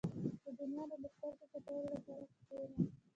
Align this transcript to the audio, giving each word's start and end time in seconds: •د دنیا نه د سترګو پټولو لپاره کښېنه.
•د 0.43 0.45
دنیا 0.59 0.83
نه 0.89 0.95
د 1.01 1.05
سترګو 1.13 1.45
پټولو 1.51 1.87
لپاره 1.95 2.25
کښېنه. 2.33 2.75